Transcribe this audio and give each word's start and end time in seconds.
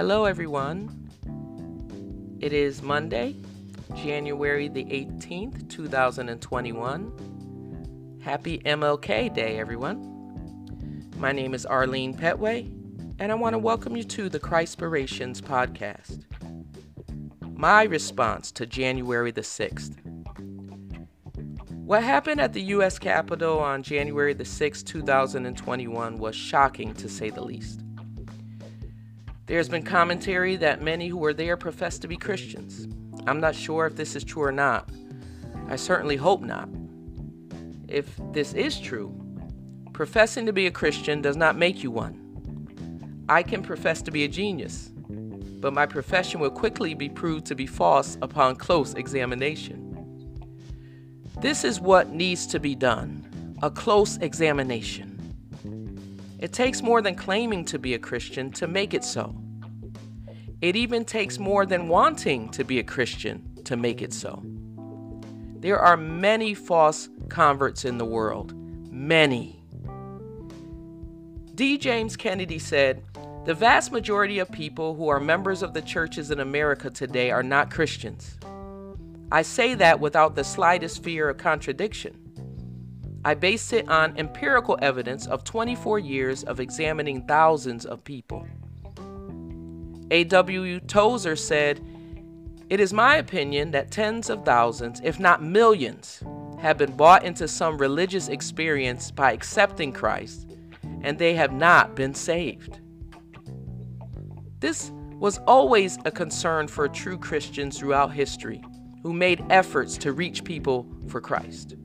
Hello, 0.00 0.24
everyone. 0.24 0.88
It 2.40 2.54
is 2.54 2.80
Monday, 2.80 3.36
January 3.94 4.68
the 4.68 4.86
18th, 4.86 5.68
2021. 5.68 8.18
Happy 8.22 8.60
MLK 8.60 9.34
Day, 9.34 9.58
everyone. 9.58 11.12
My 11.18 11.32
name 11.32 11.52
is 11.52 11.66
Arlene 11.66 12.14
Petway, 12.14 12.72
and 13.18 13.30
I 13.30 13.34
want 13.34 13.52
to 13.52 13.58
welcome 13.58 13.94
you 13.94 14.02
to 14.04 14.30
the 14.30 14.40
Christpirations 14.40 15.42
podcast. 15.42 16.24
My 17.58 17.82
response 17.82 18.50
to 18.52 18.64
January 18.64 19.32
the 19.32 19.42
6th. 19.42 19.98
What 21.74 22.02
happened 22.02 22.40
at 22.40 22.54
the 22.54 22.62
U.S. 22.62 22.98
Capitol 22.98 23.58
on 23.58 23.82
January 23.82 24.32
the 24.32 24.44
6th, 24.44 24.86
2021 24.86 26.16
was 26.16 26.34
shocking 26.34 26.94
to 26.94 27.06
say 27.06 27.28
the 27.28 27.44
least. 27.44 27.82
There's 29.50 29.68
been 29.68 29.82
commentary 29.82 30.54
that 30.58 30.80
many 30.80 31.08
who 31.08 31.16
were 31.16 31.34
there 31.34 31.56
profess 31.56 31.98
to 31.98 32.06
be 32.06 32.16
Christians. 32.16 32.86
I'm 33.26 33.40
not 33.40 33.56
sure 33.56 33.84
if 33.84 33.96
this 33.96 34.14
is 34.14 34.22
true 34.22 34.44
or 34.44 34.52
not. 34.52 34.88
I 35.66 35.74
certainly 35.74 36.14
hope 36.14 36.40
not. 36.40 36.68
If 37.88 38.14
this 38.32 38.52
is 38.52 38.78
true, 38.78 39.12
professing 39.92 40.46
to 40.46 40.52
be 40.52 40.68
a 40.68 40.70
Christian 40.70 41.20
does 41.20 41.36
not 41.36 41.56
make 41.58 41.82
you 41.82 41.90
one. 41.90 43.26
I 43.28 43.42
can 43.42 43.60
profess 43.60 44.02
to 44.02 44.12
be 44.12 44.22
a 44.22 44.28
genius, 44.28 44.92
but 45.08 45.72
my 45.72 45.84
profession 45.84 46.38
will 46.38 46.50
quickly 46.50 46.94
be 46.94 47.08
proved 47.08 47.44
to 47.46 47.56
be 47.56 47.66
false 47.66 48.18
upon 48.22 48.54
close 48.54 48.94
examination. 48.94 50.46
This 51.40 51.64
is 51.64 51.80
what 51.80 52.10
needs 52.10 52.46
to 52.46 52.60
be 52.60 52.76
done 52.76 53.26
a 53.64 53.70
close 53.70 54.16
examination. 54.18 55.09
It 56.40 56.54
takes 56.54 56.82
more 56.82 57.02
than 57.02 57.16
claiming 57.16 57.66
to 57.66 57.78
be 57.78 57.92
a 57.92 57.98
Christian 57.98 58.50
to 58.52 58.66
make 58.66 58.94
it 58.94 59.04
so. 59.04 59.36
It 60.62 60.74
even 60.74 61.04
takes 61.04 61.38
more 61.38 61.66
than 61.66 61.86
wanting 61.86 62.48
to 62.50 62.64
be 62.64 62.78
a 62.78 62.82
Christian 62.82 63.62
to 63.64 63.76
make 63.76 64.00
it 64.00 64.14
so. 64.14 64.42
There 65.58 65.78
are 65.78 65.98
many 65.98 66.54
false 66.54 67.10
converts 67.28 67.84
in 67.84 67.98
the 67.98 68.06
world. 68.06 68.54
Many. 68.90 69.62
D. 71.54 71.76
James 71.76 72.16
Kennedy 72.16 72.58
said, 72.58 73.04
The 73.44 73.52
vast 73.52 73.92
majority 73.92 74.38
of 74.38 74.50
people 74.50 74.94
who 74.94 75.08
are 75.08 75.20
members 75.20 75.62
of 75.62 75.74
the 75.74 75.82
churches 75.82 76.30
in 76.30 76.40
America 76.40 76.88
today 76.88 77.30
are 77.30 77.42
not 77.42 77.70
Christians. 77.70 78.38
I 79.30 79.42
say 79.42 79.74
that 79.74 80.00
without 80.00 80.36
the 80.36 80.44
slightest 80.44 81.04
fear 81.04 81.28
of 81.28 81.36
contradiction. 81.36 82.29
I 83.24 83.34
base 83.34 83.72
it 83.74 83.88
on 83.88 84.16
empirical 84.16 84.78
evidence 84.80 85.26
of 85.26 85.44
24 85.44 85.98
years 85.98 86.42
of 86.44 86.58
examining 86.58 87.26
thousands 87.26 87.84
of 87.84 88.02
people. 88.02 88.46
A.W. 90.10 90.80
Tozer 90.80 91.36
said, 91.36 91.80
It 92.70 92.80
is 92.80 92.94
my 92.94 93.16
opinion 93.16 93.72
that 93.72 93.90
tens 93.90 94.30
of 94.30 94.44
thousands, 94.44 95.02
if 95.04 95.20
not 95.20 95.42
millions, 95.42 96.22
have 96.60 96.78
been 96.78 96.96
bought 96.96 97.24
into 97.24 97.46
some 97.46 97.76
religious 97.76 98.28
experience 98.28 99.10
by 99.10 99.32
accepting 99.32 99.92
Christ, 99.92 100.48
and 101.02 101.18
they 101.18 101.34
have 101.34 101.52
not 101.52 101.94
been 101.94 102.14
saved. 102.14 102.80
This 104.60 104.90
was 105.18 105.38
always 105.46 105.98
a 106.06 106.10
concern 106.10 106.68
for 106.68 106.88
true 106.88 107.18
Christians 107.18 107.78
throughout 107.78 108.12
history 108.14 108.62
who 109.02 109.12
made 109.12 109.44
efforts 109.50 109.98
to 109.98 110.12
reach 110.12 110.42
people 110.42 110.86
for 111.06 111.20
Christ. 111.20 111.76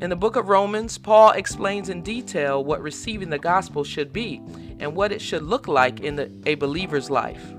In 0.00 0.10
the 0.10 0.16
book 0.16 0.34
of 0.34 0.48
Romans, 0.48 0.98
Paul 0.98 1.30
explains 1.30 1.88
in 1.88 2.02
detail 2.02 2.64
what 2.64 2.82
receiving 2.82 3.30
the 3.30 3.38
gospel 3.38 3.84
should 3.84 4.12
be 4.12 4.42
and 4.80 4.94
what 4.94 5.12
it 5.12 5.22
should 5.22 5.42
look 5.42 5.68
like 5.68 6.00
in 6.00 6.16
the, 6.16 6.30
a 6.46 6.56
believer's 6.56 7.10
life. 7.10 7.54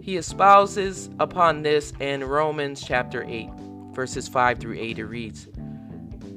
He 0.00 0.16
espouses 0.16 1.08
upon 1.20 1.62
this 1.62 1.92
in 2.00 2.24
Romans 2.24 2.82
chapter 2.84 3.24
8, 3.24 3.48
verses 3.92 4.26
5 4.26 4.58
through 4.58 4.76
8. 4.76 4.98
It 4.98 5.04
reads 5.04 5.48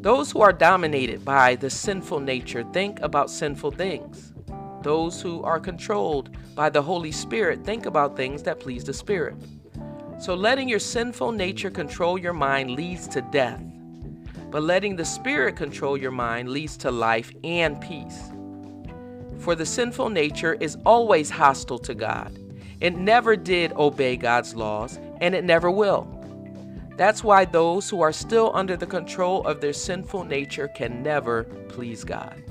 Those 0.02 0.31
who 0.31 0.42
are 0.42 0.53
dominated 0.53 1.25
by 1.25 1.56
the 1.56 1.72
sinful 1.72 2.20
nature 2.20 2.64
think 2.72 3.02
about 3.02 3.31
sinful 3.31 3.72
things. 3.72 4.36
Those 4.84 5.20
who 5.20 5.41
are 5.41 5.59
controlled 5.59 6.38
by 6.53 6.70
the 6.70 6.84
Holy 6.84 7.12
Spirit 7.12 7.66
think 7.66 7.88
about 7.88 8.16
things 8.16 8.44
that 8.44 8.59
please 8.59 8.84
the 8.84 8.94
Spirit. 8.94 9.36
So 10.20 10.36
letting 10.36 10.70
your 10.70 10.80
sinful 10.80 11.31
nature 11.31 11.72
control 11.72 12.20
your 12.20 12.34
mind 12.34 12.70
leads 12.70 13.08
to 13.08 13.22
death 13.24 13.64
but 14.56 14.64
letting 14.64 14.96
the 14.96 15.04
Spirit 15.04 15.58
control 15.58 15.98
your 15.98 16.12
mind 16.12 16.48
leads 16.48 16.78
to 16.78 16.90
life 16.90 17.34
and 17.44 17.82
peace. 17.82 18.32
For 19.40 19.54
the 19.54 19.66
sinful 19.66 20.10
nature 20.12 20.54
is 20.54 20.78
always 20.86 21.30
hostile 21.30 21.78
to 21.80 21.94
God. 21.94 22.40
It 22.80 22.96
never 22.96 23.36
did 23.36 23.74
obey 23.74 24.16
God's 24.16 24.56
laws, 24.56 24.98
and 25.20 25.36
it 25.36 25.44
never 25.44 25.70
will. 25.70 26.08
That's 26.96 27.22
why 27.22 27.44
those 27.44 27.90
who 27.90 28.00
are 28.00 28.14
still 28.14 28.52
under 28.54 28.78
the 28.78 28.86
control 28.86 29.46
of 29.46 29.60
their 29.60 29.74
sinful 29.74 30.24
nature 30.24 30.70
can 30.70 31.04
never 31.04 31.44
please 31.68 32.06
God. 32.06 32.42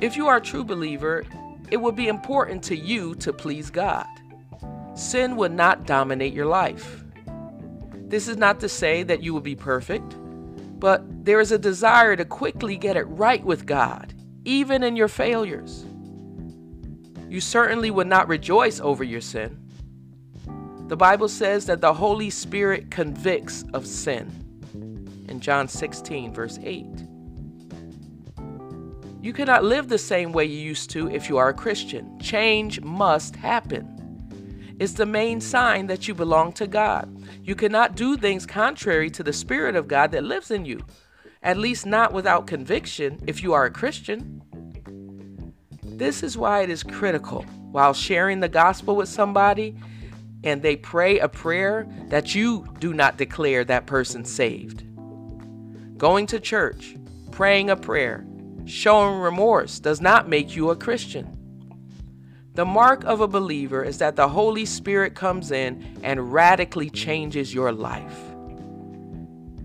If 0.00 0.16
you 0.16 0.26
are 0.26 0.38
a 0.38 0.40
true 0.40 0.64
believer, 0.64 1.24
it 1.70 1.76
would 1.76 1.94
be 1.94 2.08
important 2.08 2.64
to 2.64 2.76
you 2.76 3.14
to 3.14 3.32
please 3.32 3.70
God. 3.70 4.08
Sin 4.94 5.36
would 5.36 5.52
not 5.52 5.86
dominate 5.86 6.34
your 6.34 6.46
life. 6.46 7.04
This 8.08 8.26
is 8.26 8.36
not 8.36 8.58
to 8.58 8.68
say 8.68 9.04
that 9.04 9.22
you 9.22 9.32
will 9.32 9.40
be 9.40 9.54
perfect 9.54 10.16
but 10.82 11.24
there 11.24 11.38
is 11.38 11.52
a 11.52 11.58
desire 11.58 12.16
to 12.16 12.24
quickly 12.24 12.76
get 12.76 12.96
it 12.96 13.04
right 13.04 13.44
with 13.44 13.66
God, 13.66 14.12
even 14.44 14.82
in 14.82 14.96
your 14.96 15.06
failures. 15.06 15.86
You 17.28 17.40
certainly 17.40 17.92
would 17.92 18.08
not 18.08 18.26
rejoice 18.26 18.80
over 18.80 19.04
your 19.04 19.20
sin. 19.20 19.60
The 20.88 20.96
Bible 20.96 21.28
says 21.28 21.66
that 21.66 21.80
the 21.80 21.94
Holy 21.94 22.30
Spirit 22.30 22.90
convicts 22.90 23.64
of 23.72 23.86
sin 23.86 24.28
in 25.28 25.38
John 25.38 25.68
16, 25.68 26.34
verse 26.34 26.58
8. 26.60 26.84
You 29.20 29.32
cannot 29.32 29.62
live 29.62 29.88
the 29.88 29.98
same 29.98 30.32
way 30.32 30.46
you 30.46 30.58
used 30.58 30.90
to 30.90 31.08
if 31.08 31.28
you 31.28 31.36
are 31.38 31.50
a 31.50 31.54
Christian. 31.54 32.18
Change 32.18 32.80
must 32.80 33.36
happen. 33.36 34.74
It's 34.80 34.94
the 34.94 35.06
main 35.06 35.40
sign 35.40 35.86
that 35.86 36.08
you 36.08 36.14
belong 36.14 36.52
to 36.54 36.66
God. 36.66 37.21
You 37.42 37.54
cannot 37.54 37.96
do 37.96 38.16
things 38.16 38.46
contrary 38.46 39.10
to 39.10 39.22
the 39.22 39.32
Spirit 39.32 39.76
of 39.76 39.88
God 39.88 40.12
that 40.12 40.24
lives 40.24 40.50
in 40.50 40.64
you, 40.64 40.84
at 41.42 41.56
least 41.56 41.86
not 41.86 42.12
without 42.12 42.46
conviction 42.46 43.20
if 43.26 43.42
you 43.42 43.52
are 43.52 43.64
a 43.64 43.70
Christian. 43.70 44.42
This 45.82 46.22
is 46.22 46.36
why 46.36 46.62
it 46.62 46.70
is 46.70 46.82
critical 46.82 47.42
while 47.70 47.94
sharing 47.94 48.40
the 48.40 48.48
gospel 48.48 48.96
with 48.96 49.08
somebody 49.08 49.76
and 50.44 50.62
they 50.62 50.76
pray 50.76 51.18
a 51.18 51.28
prayer 51.28 51.86
that 52.08 52.34
you 52.34 52.66
do 52.80 52.92
not 52.92 53.16
declare 53.16 53.64
that 53.64 53.86
person 53.86 54.24
saved. 54.24 54.84
Going 55.96 56.26
to 56.26 56.40
church, 56.40 56.96
praying 57.30 57.70
a 57.70 57.76
prayer, 57.76 58.26
showing 58.64 59.20
remorse 59.20 59.78
does 59.78 60.00
not 60.00 60.28
make 60.28 60.56
you 60.56 60.70
a 60.70 60.76
Christian. 60.76 61.31
The 62.54 62.66
mark 62.66 63.04
of 63.04 63.22
a 63.22 63.28
believer 63.28 63.82
is 63.82 63.96
that 63.98 64.16
the 64.16 64.28
Holy 64.28 64.66
Spirit 64.66 65.14
comes 65.14 65.50
in 65.50 65.98
and 66.02 66.34
radically 66.34 66.90
changes 66.90 67.54
your 67.54 67.72
life. 67.72 68.18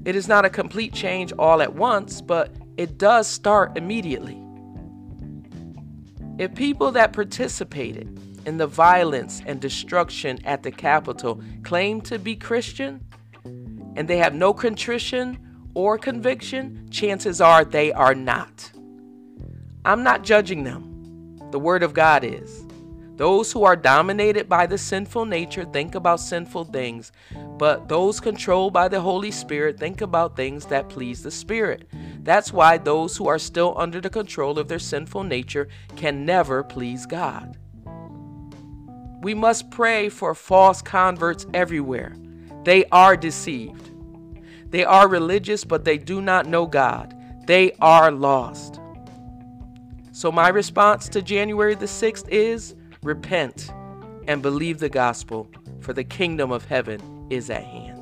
It 0.06 0.16
is 0.16 0.30
not 0.30 0.46
a 0.46 0.50
complete 0.50 0.94
change 0.94 1.34
all 1.34 1.62
at 1.62 1.76
once, 1.76 2.22
but 2.22 2.56
it 2.78 2.98
does 2.98 3.28
start 3.28 3.78
immediately. 3.78 4.42
If 6.38 6.56
people 6.56 6.92
that 6.92 7.12
participated 7.12 8.18
in 8.46 8.58
the 8.58 8.68
violence 8.68 9.42
and 9.46 9.60
destruction 9.60 10.40
at 10.46 10.64
the 10.64 10.72
Capitol 10.72 11.42
claim 11.64 12.00
to 12.02 12.18
be 12.18 12.38
Christian 12.38 13.06
and 13.98 14.08
they 14.08 14.18
have 14.18 14.34
no 14.34 14.54
contrition 14.54 15.38
or 15.74 15.98
conviction, 15.98 16.88
chances 16.90 17.42
are 17.42 17.66
they 17.66 17.92
are 17.92 18.16
not. 18.16 18.72
I'm 19.84 20.04
not 20.04 20.24
judging 20.24 20.64
them. 20.64 21.40
The 21.52 21.60
Word 21.60 21.84
of 21.84 21.94
God 21.94 22.24
is. 22.24 22.67
Those 23.18 23.52
who 23.52 23.64
are 23.64 23.76
dominated 23.76 24.48
by 24.48 24.68
the 24.68 24.78
sinful 24.78 25.26
nature 25.26 25.66
think 25.66 25.96
about 25.96 26.20
sinful 26.20 26.66
things, 26.66 27.12
but 27.58 27.90
those 27.90 28.20
controlled 28.20 28.74
by 28.74 28.88
the 28.88 29.02
Holy 29.02 29.32
Spirit 29.32 29.80
think 29.80 30.02
about 30.02 30.36
things 30.36 30.68
that 30.68 30.88
please 30.88 31.24
the 31.24 31.32
Spirit. 31.32 31.90
That's 32.22 32.54
why 32.54 32.78
those 32.78 33.18
who 33.18 33.28
are 33.28 33.40
still 33.40 33.74
under 33.76 34.00
the 34.00 34.12
control 34.12 34.60
of 34.60 34.68
their 34.68 34.78
sinful 34.78 35.24
nature 35.24 35.68
can 35.96 36.26
never 36.26 36.64
please 36.64 37.08
God. 37.08 37.58
We 39.24 39.34
must 39.34 39.72
pray 39.72 40.10
for 40.10 40.36
false 40.36 40.84
converts 40.84 41.48
everywhere. 41.56 42.16
They 42.66 42.86
are 42.92 43.18
deceived. 43.18 43.92
They 44.70 44.86
are 44.86 45.08
religious, 45.08 45.64
but 45.64 45.86
they 45.86 45.98
do 45.98 46.22
not 46.22 46.46
know 46.46 46.68
God. 46.68 47.16
They 47.48 47.72
are 47.82 48.12
lost. 48.12 48.80
So, 50.12 50.32
my 50.32 50.50
response 50.50 51.10
to 51.10 51.22
January 51.22 51.74
the 51.74 51.86
6th 51.86 52.28
is 52.30 52.76
Repent 53.08 53.72
and 54.28 54.42
believe 54.42 54.80
the 54.80 54.90
gospel, 54.90 55.50
for 55.80 55.94
the 55.94 56.04
kingdom 56.04 56.52
of 56.52 56.66
heaven 56.66 57.00
is 57.30 57.50
at 57.50 57.64
hand. 57.64 57.97